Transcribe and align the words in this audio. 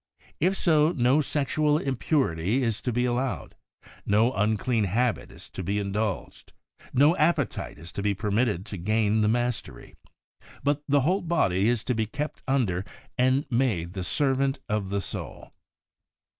If 0.39 0.57
so, 0.57 0.93
no 0.93 1.21
sexual 1.21 1.77
impurity 1.77 2.63
is 2.63 2.81
to 2.81 2.91
be 2.91 3.05
allowed, 3.05 3.53
no 4.03 4.33
unclean 4.33 4.85
habit 4.85 5.31
is 5.31 5.47
to 5.49 5.61
be 5.61 5.77
in 5.77 5.91
dulged, 5.91 6.53
no 6.91 7.15
appetite 7.17 7.77
is 7.77 7.91
to 7.91 8.01
be 8.01 8.15
permitted 8.15 8.65
to 8.65 8.77
gain 8.77 9.21
the 9.21 9.27
mastery, 9.27 9.93
but 10.63 10.81
the 10.87 11.01
whole 11.01 11.21
body 11.21 11.67
is 11.69 11.83
to 11.83 11.93
be 11.93 12.07
kept 12.07 12.41
under 12.47 12.83
and 13.15 13.45
made 13.51 13.93
the 13.93 14.03
servant 14.03 14.57
of 14.67 14.89
the 14.89 15.01
soul. 15.01 15.53